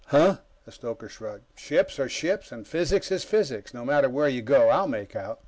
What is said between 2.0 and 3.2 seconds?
ships, and physics